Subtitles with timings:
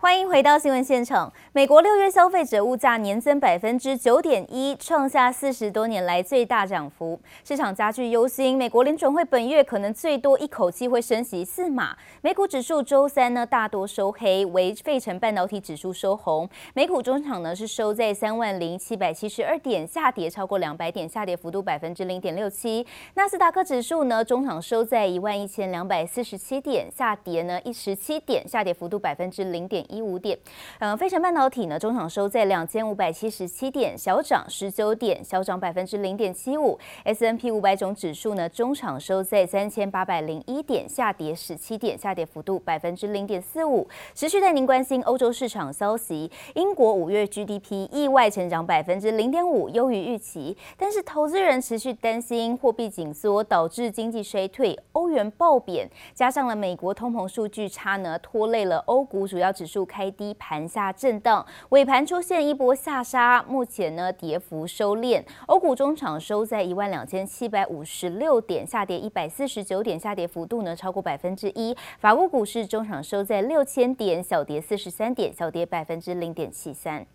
[0.00, 1.32] 欢迎回到新闻现场。
[1.52, 7.18] 美国六月消费者物价年增百分之九点一，创下四十多年来最大涨幅。
[7.42, 11.96] 市场加剧忧心，美国联准会本月可能最多一口气会升息四码。
[12.20, 16.48] 美股指数周三呢大多收黑，唯费城半导体指数收红。
[16.74, 22.86] 美股中场呢是收在三万零七百七十二点，下跌超过两百点，下跌幅度百分之零点六七。
[23.14, 30.38] 纳斯达克指数呢中场收在一万一千两百四十七点，下跌呢一十七点，下跌幅度百分之零点一五点，
[30.78, 36.78] 嗯，飞城半导体呢，中场收在两千五百七十七点，小涨十九点，小涨百分之零点七五。
[37.04, 43.88] S&P 五百种指数呢，中场收在三千八百零一点，下跌十七点，下跌幅度百分之零点四五。
[44.14, 59.77] 持续带您关心欧洲市场消息，英国五月 GDP 意外成长百分之零点五，优于预期，但是投资人持续担心货币紧缩导致经济衰退，欧元暴贬，加上了美国通膨数据差呢，拖累了欧股主要指数。
[59.84, 65.24] 开低盘下震荡，尾盘出现一波下杀，目前呢跌幅收敛。
[65.46, 71.76] 欧股中场收在一万两千七百五十六点，下跌一百四十九点，下跌幅度呢超过百分之一。
[71.98, 77.06] 法国股市中场收在六千点，小跌四十三点，小跌百分之零点七三。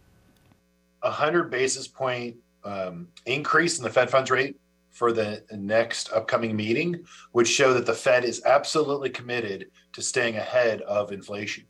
[1.02, 4.56] A hundred basis point um, increase in the Fed funds rate
[4.90, 10.38] for the next upcoming meeting would show that the Fed is absolutely committed to staying
[10.38, 11.66] ahead of inflation.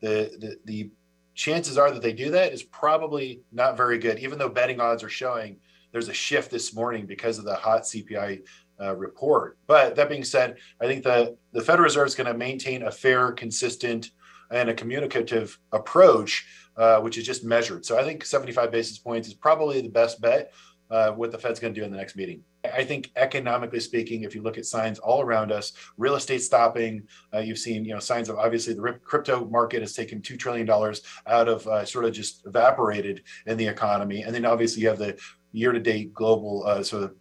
[0.00, 0.90] The, the, the
[1.34, 5.02] chances are that they do that is probably not very good, even though betting odds
[5.02, 5.58] are showing
[5.92, 8.42] there's a shift this morning because of the hot CPI
[8.80, 9.58] uh, report.
[9.66, 12.90] But that being said, I think the, the Federal Reserve is going to maintain a
[12.90, 14.10] fair, consistent,
[14.50, 17.84] and a communicative approach, uh, which is just measured.
[17.84, 20.52] So I think 75 basis points is probably the best bet
[20.90, 22.42] uh, what the Fed's going to do in the next meeting.
[22.64, 27.06] I think economically speaking, if you look at signs all around us, real estate stopping,
[27.34, 30.66] uh, you've seen you know signs of obviously the crypto market has taken two trillion
[30.66, 34.88] dollars out of uh, sort of just evaporated in the economy, and then obviously you
[34.88, 35.18] have the
[35.52, 37.14] year-to-date global uh, sort of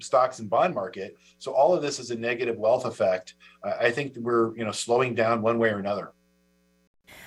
[0.00, 1.16] stocks and bond market.
[1.38, 3.34] So all of this is a negative wealth effect.
[3.62, 6.13] I think we're you know slowing down one way or another.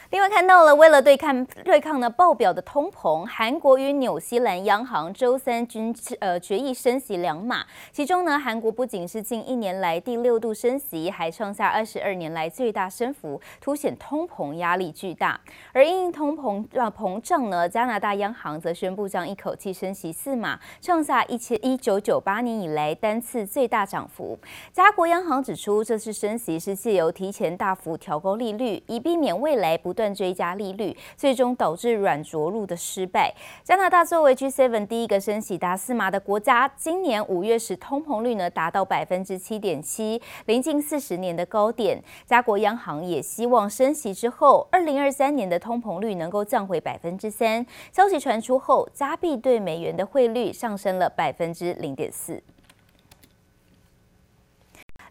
[0.09, 7.65] 另外看到了，为了对抗对抗呢爆表的通膨，韩国与纽西兰央行周三均呃决议升息两码。
[7.91, 15.37] 其中呢，韩国不仅是近一年来第六度升息，还创下二十二年来最大升幅，凸显通膨压力巨大。
[15.73, 24.39] 而因应通膨啊膨胀呢，加拿大央行则宣布将一口气升息四码，创下一千一九九八年以来单次最大涨幅。
[24.71, 33.33] 加国央行指出，这次升息是借由提前大幅调高利率，以避免未来不断追加利率，最终导致软着陆的失败。
[33.63, 42.03] 加拿大作为 G7 第一个升息达四码的国家，今年五月时通膨率呢达到百分之七点七，临近四十年的高点。
[42.27, 47.65] 加国央行也希望升息之后，二零二三年的通膨率能够降回百分之三。
[47.91, 52.43] 消息传出后，加币对美元的汇率上升了百分之零点四。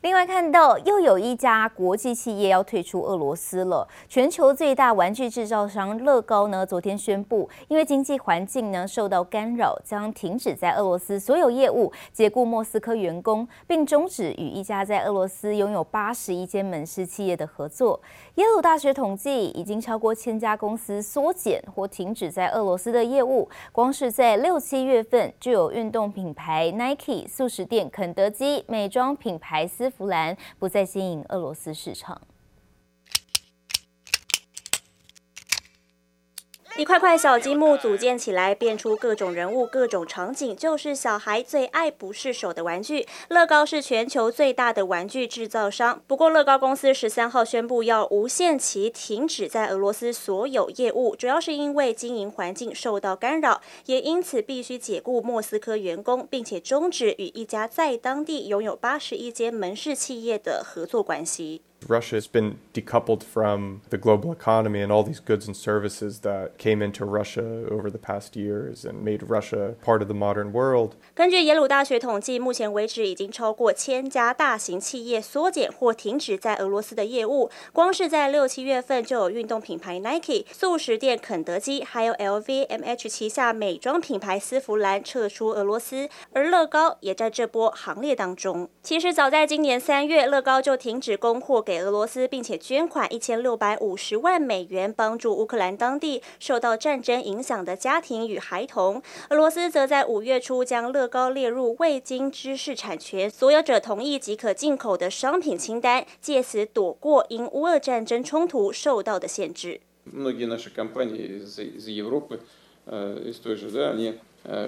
[0.06, 3.88] 另外看到，又有一家国际企业要退出俄罗斯了。
[4.08, 18.00] 全球最大玩具制造商乐高呢，昨天宣布，因为经济环境呢受到干扰，将停止在俄罗斯所有业务，解雇莫斯科员工，并终止与一家在俄罗斯拥有八十一间门市企业的合作。
[18.36, 23.48] 耶鲁大学统计，已经超过千家公司缩减或停止在俄罗斯的业务。
[23.72, 32.20] 光是在六七月份，就有运动品牌 Nike、速食店肯德基、美妆品牌丝弗兰不再吸引俄罗斯市场。
[36.78, 43.06] 一块块小积木组建起来，变出各种人物、各种场景，就是小孩最爱不释手的玩具。
[43.30, 61.62] 乐高是全球最大的玩具制造商，不过乐高公司十三号宣布要无限期停止在俄罗斯所有业务，主要是因为经营环境受到干扰，也因此必须解雇莫斯科员工，并且终止与一家在当地拥有八十一间门市企业的合作关系。
[61.88, 66.82] Russia has been decoupled from the global economy and all these goods and services that came
[66.82, 70.92] into Russia over the past years and made Russia part of the modern world.
[71.14, 77.50] 根据耶鲁大学统计，目前为止已经超过千家大型企业缩减或停止在俄罗斯的业务。
[77.72, 88.68] 光是在六七月份，就有运动品牌 Nike、速食店肯德基，还有 LVMH 旗下美妆品牌丝芙兰撤出俄罗斯，而乐高也在这波行列当中。
[88.82, 99.01] 其实早在今年三月，乐高就停止供货给俄罗斯，并且捐款一千六百五十万美元帮助乌克兰当地受到战争影响的家庭与孩童。
[99.29, 109.81] 俄罗斯则在五月初将乐高列入未经知识产权所有者同意即可进口的商品清单，借此躲过因乌俄战争冲突受到的限制。
[110.11, 112.39] Многие наши компании из, из Европы,
[112.87, 114.15] из той же, да, они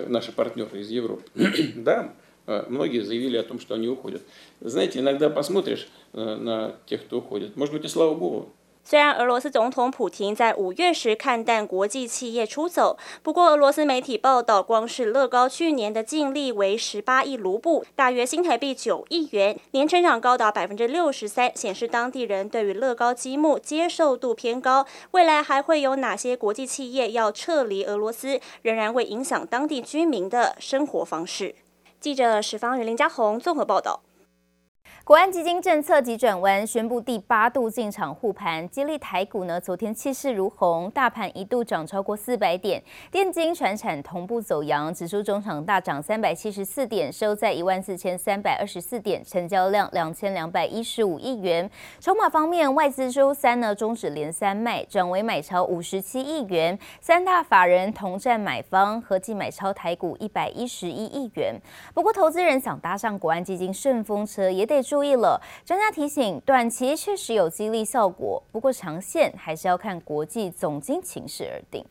[0.07, 1.23] наши партнеры из Европы,
[1.83, 2.13] да,
[2.47, 4.21] многие заявили о том, что они уходят.
[4.61, 8.49] Знаете, иногда посмотришь на тех, кто уходит, может быть, и слава богу,
[8.85, 24.85] 虽然俄罗斯总统普亭在五月时看淡国际企业出走，不过俄罗斯媒体报道，光是乐高去年的净利为十八亿卢布，大约新台币九亿元，年成长高达百分之六十三，显示当地人对于乐高积木接受度偏高。
[25.11, 31.55] 未来还会有哪些国际企业要撤离俄罗斯，仍然会影响当地居民的生活方式。
[32.00, 34.02] 记者史芳与、林家宏综合报道。
[35.08, 39.58] 国安基金政策急转弯，宣布第八度进场护盘，激励台股呢。
[39.58, 51.70] 昨天气势如虹，大盘一度涨超过四百点，电金传产同步走扬，指数中场大涨三百七十四点，收在一万四千三百二十四点，成交量两千两百一十五亿元。
[51.98, 61.58] 筹码方面，外资周三呢终止连三卖，转为买超五十七亿元，三大法人同占买方，合计买超台股一百一十一亿元。
[61.94, 64.97] 不过，投资人想搭上国安基金顺风车，也得注。
[64.98, 71.84] 注意了，专家提醒，短期确实有激励效果，不过长线还是要看国际总经情势而定。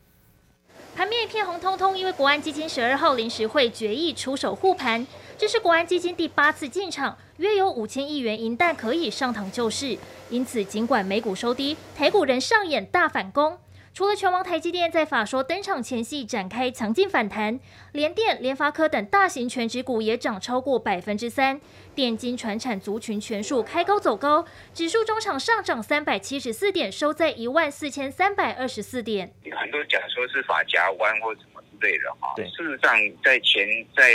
[0.94, 5.06] 盘面一片红彤彤，因为国安基金十二号临时会决议出手护盘，
[5.38, 9.96] 这是国安基金第八次进场，约有五千亿元银弹可以上场救市。
[10.28, 13.56] 因此，尽管美股收低，台股仍上演大反攻。
[13.98, 17.58] 除了权王台积电在法说登场前夕展开强劲反弹，
[17.90, 21.60] 联电、联发科等大型权值股也涨超过百分之三，
[21.96, 29.34] 电金传产族群全数开高走高，指数中场上涨三百七十四点，收在一万四千三百二十四点。
[29.50, 33.66] 很多讲说是法夹弯或什么之类的哈，事实上在前
[33.96, 34.12] 在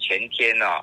[0.00, 0.82] 前天呢、啊，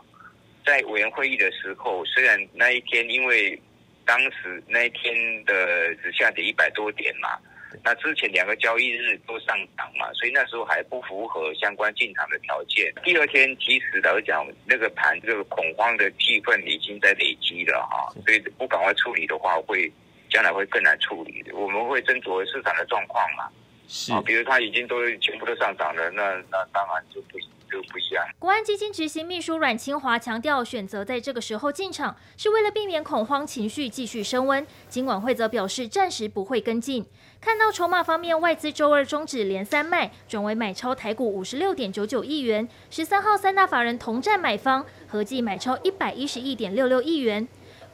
[0.66, 3.62] 在委员会议的时候，虽然那一天因为
[4.06, 5.14] 当时那一天
[5.44, 7.38] 的只下跌一百多点嘛。
[7.84, 12.94] 那之前两个交易日都上涨嘛，所以那时候还不符合相关进场的条件。
[13.04, 19.92] 第二天其实来讲，那个盘这个恐慌的气氛已经在累积了哈，所以不赶快处理的话，会
[20.30, 21.46] 将来会更难处理。
[21.54, 23.50] 我们会斟酌市场的状况嘛，
[23.88, 27.50] 是啊，比如它已经都全部都上涨了，那那当然就不行。
[27.70, 28.26] 就不一样。
[28.40, 34.66] 国安基金执行秘书阮清华强调，选择在这个时候进场，是为了避免恐慌情绪继续升温。
[34.90, 37.06] 金管会则表示，暂时不会跟进。
[37.40, 42.68] 看到筹码方面，外资周二终止连三卖，转为买超台股五十六点九九亿元。
[42.90, 47.48] 十三号三大法人同占买方，合计买超一百一十一点六六亿元。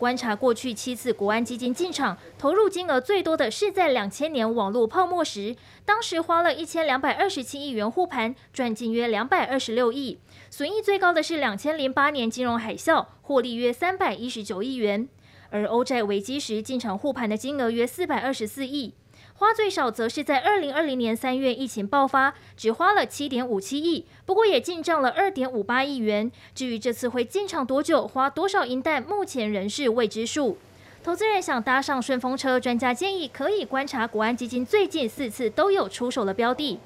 [0.04, 5.56] 观察过去七次国安基金进场，投入金额最多的是在两千年网络泡沫时，
[5.86, 10.18] 当时花了一千两百二十七亿元护盘，赚进约两百二十六亿；
[10.50, 15.08] 损益最高的是两千零八年金融海啸，获利约三百一十九亿元。
[15.52, 18.96] 而欧债危机时进场护盘的金额约四百二十四亿。
[19.36, 26.32] 花最少则是在二零二零年三月疫情爆发，只花了七点五七亿，不过也进账了二点五八亿元。
[26.54, 30.58] 至于这次会进场多久、花多少银弹，目前仍是未知数。
[31.04, 36.80] 投资人想搭上顺风车，专家建议可以观察国安基金最近四次都有出手的标的。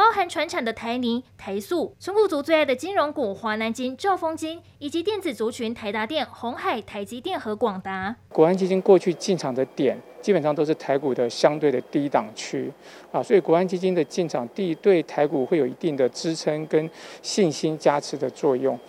[0.00, 8.16] 包含传产的台泥、台塑，存股族最爱的金融股华南金、兆丰金，以及电子族群台达电、红海、台积电和广达。
[8.30, 12.72] 国安基金过去进场的点，基本上都是台股的相对的低档区
[13.12, 16.88] 啊，所以国安基金的进场地对台股会有一定的支撑跟
[17.20, 18.80] 信心加持的作用。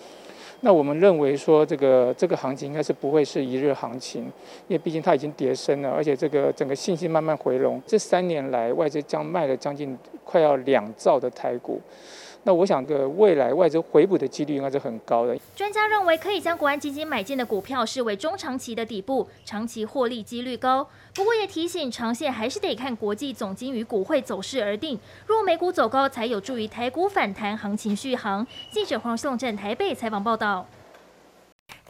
[0.63, 4.23] 那我们认为说，这个这个行情应该是不会是一日行情，
[4.67, 7.81] 因为毕竟它已经跌深了，而且这个整个信心慢慢回笼。
[7.85, 11.81] 这三年来，外资将卖了将近快要两兆的台股。
[12.43, 15.37] 那我想，个未来外资回补的几率应该是很高的。
[15.55, 20.87] 专家认为，可以将国安基金买进的股票视为中长期的底部，长期获利几率高。
[21.13, 24.97] 不过也提醒，长线还是得看国际总金与股汇走势而定。
[25.27, 28.47] 若美股走高，才有助于台股反弹，行情续航。
[28.71, 30.65] 记者黄颂镇台北采访报道。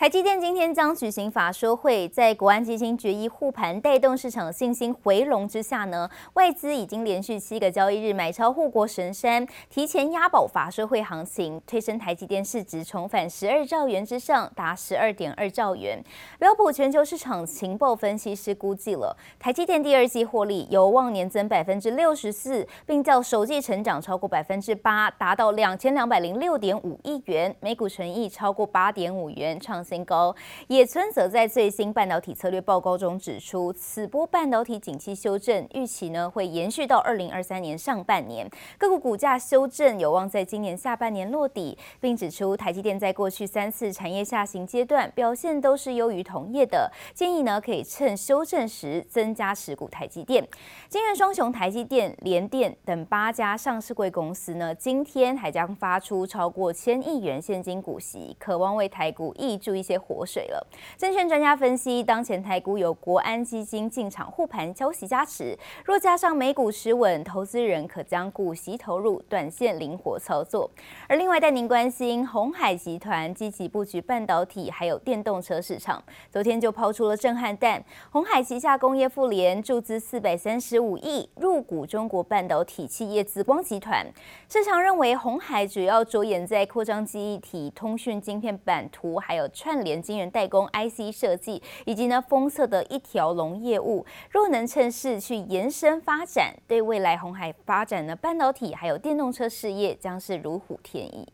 [0.01, 16.03] 台积电今天将举行法说会，在国安基金决议护盘带动市场信心回笼之下呢，外资已经连续七个交易日买超护国神山，提前押宝法说会行情，推升台积电市值重返十二兆元之上，达十二点二兆元。
[16.39, 30.33] 标普全球市场情报分析师估计了，台积电第二季获利有望年增百分之六十四，并较首季成长超过百分之八，达到两千两百零六点五亿元，每股纯益超过八点五元，创新高。
[30.69, 50.47] 野村则在最新半导体策略报告中指出，此波半导体景气修正预期呢会延续到二零二三年上半年，个股股价修正有望在今年下半年落底，并指出台积电在过去三次产业下行阶段表现都是优于同业的，建议呢可以趁修正时增加持股台积电。
[50.87, 60.67] 金圆双雄台积电、联电等八家上市柜公司呢，今天还将发出超过千亿元现金股息，渴望为台股挹注一些活水了。
[60.95, 70.69] 证券专家分析，当前台股有国安基金进场护盘消息加持，若加上美股持稳，投资人可将股息投入，短线灵活操作。
[71.09, 84.05] 而另外带您关心，鸿海集团积极布局半导体还有电动车市场，昨天就抛出了震撼弹，鸿海旗下工业富联注资四百三十五亿入股中国半导体企业紫光集团。
[84.47, 94.05] 市场认为鸿海主要着眼在扩张记忆体、通讯晶片版图，还有串联晶圆代工 IC 设计，以及呢封测的一条龙业务。
[94.29, 101.25] 若能趁势去延伸发展，对未来红海发展的半导体还有电动车事业将是如虎添翼。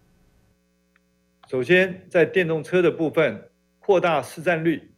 [1.48, 4.92] 首先，在电动车的部分，扩大市占率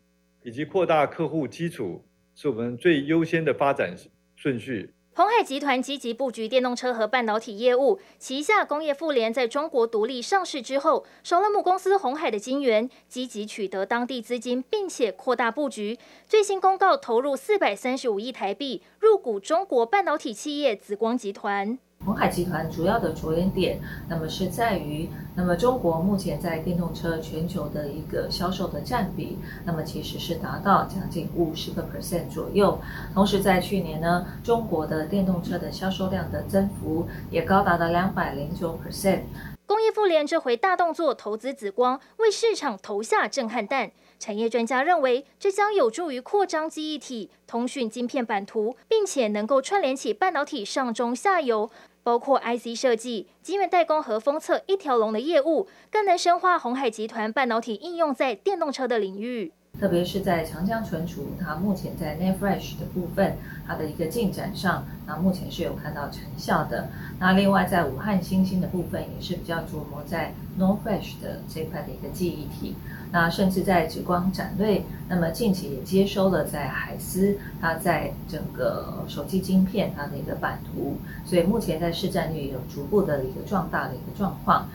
[0.44, 2.04] 以及扩大客户基础，
[2.36, 3.96] 是我们最优先的发展
[4.36, 4.94] 顺序。
[5.20, 16.00] 鸿海集团积极布局电动车和半导体业务，旗下工业富联在中国独立上市之后，首任母公司鸿海的金源积极取得当地资金，并且扩大布局。
[16.26, 21.78] 最新公告投入四百三十五亿台币入股中国半导体企业紫光集团。
[22.06, 32.80] 鸿海集团主要的着眼点，那么是在于，那么中国目前在电动车全球的一个销售的占比，那么其实是达到将近五十个 percent 左右。
[33.14, 39.24] 同时在去年呢，中国的电动车的销售量的增幅也高达了两百零九 percent。
[39.66, 43.92] 工业富联这回大动作投资紫光，为市场投下震撼弹。
[44.18, 51.70] 产业专家认为，这将有助于扩张记忆体、通讯晶片版图，并且能够串联起半导体上中下游。
[52.04, 59.54] 包括 IC 设计、晶圆代工和封测一条龙的业务，更能深化鸿海集团半导体应用在电动车的领域。
[59.80, 66.90] 特别是在长江存储，它目前在 nei flash 的部分，它的一个进展上，那目前是有看到成效的。
[67.18, 72.76] 那另外在武汉新兴的部分，也是比较琢磨在 NOR Flash 的这块的一个记忆体。
[73.12, 84.68] 那甚至在紫光展锐，那么近期也接收了在海思，它在整个手机晶片它的一个版图，所以目前在市占率有逐步的一个壮大的一个状况。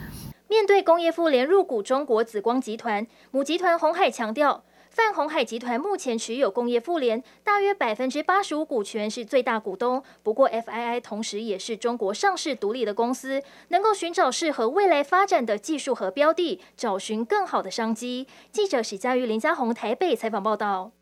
[0.48, 4.64] 面对工业富联入股中国紫光集团，母集团鸿海强调。
[4.94, 10.00] 泛鸿海集团目前持有工业富联大约百分之八十五股权，是最大股东。
[10.22, 18.28] 不过，FII 同时也是中国上市独立的公司，能够寻找适合未来发展的技术和标的，找寻更好的商机。
[18.52, 20.92] 记者史佳瑜、林家宏台北采访报道。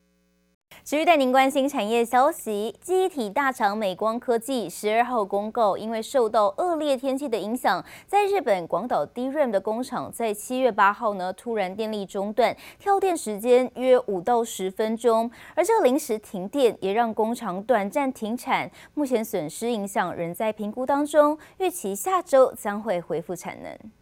[0.85, 24.02] 持续带您关心产业消息，记忆体大厂美光科技十二号公告，因为受到恶劣天气的影响，在日本广岛 DRAM 的工厂在七月八号呢突然电力中断，跳电时间约五到十分钟，而这个临时停电也让工厂短暂停产，目前损失影响仍在评估当中，预期下周将会恢复产能。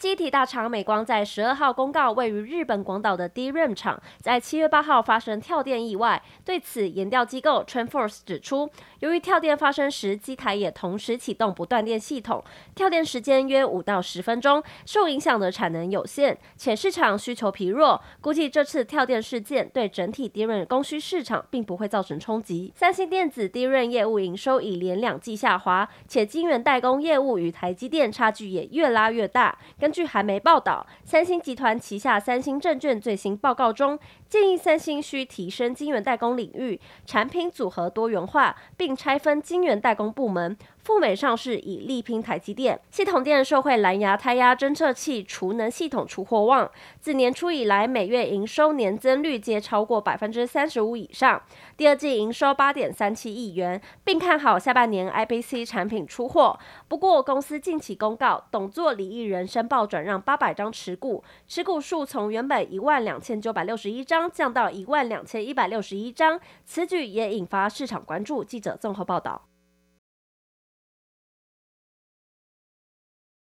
[0.00, 6.22] 机体大厂美光在十二号公告，位于日本广岛的 DRAM 厂在七月八号发生跳电意外。
[6.42, 12.42] 对此，研调机构 TrendForce 指出，由于跳电发生时，机台也同时启动不断电系统，
[12.74, 18.00] 跳电时间约五到十分钟，受影响的产能有限，且市场需求疲弱。
[18.22, 22.72] 估计这次跳电事件对整体 DRAM 供需市场并不会造成冲击。
[22.74, 29.58] 三星电子 DRAM 业务营收已连两季下滑，且晶圆代工业务与台积电差距也越拉越大。
[29.90, 33.98] 据韩媒报道，三星集团旗下三星证券最新报告中，
[34.30, 40.56] 建议三星需提升晶圆代工领域产品组合多元化，并拆分晶圆代工部门。
[40.82, 42.80] 赴美上市以力拼台积电。
[42.90, 46.70] 系统电受惠蓝牙胎压侦测器储能系统出货旺，
[47.00, 51.42] 自年初以来每月营收年增率皆超过百分之三十五以上。
[51.76, 56.58] 第二季营收八点三七亿元，并看好下半年 IPC 产品出货。
[56.88, 68.42] 不过公司近期公告，董座李义仁申报转让八百张持股，持股数从原本一万两千九百六十一张降到一万两千一百六十一张，此举也引发市场关注。
[68.42, 69.49] 记者综合报道。